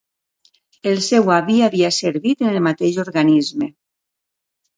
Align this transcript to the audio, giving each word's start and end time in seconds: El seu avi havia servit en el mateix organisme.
El 0.91 1.01
seu 1.07 1.29
avi 1.35 1.57
havia 1.65 1.91
servit 1.99 2.41
en 2.47 2.49
el 2.53 2.59
mateix 2.69 2.99
organisme. 3.05 3.71